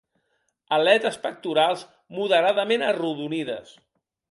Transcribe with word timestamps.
Aletes 0.77 1.19
pectorals 1.25 1.85
moderadament 2.21 2.89
arrodonides. 2.89 3.79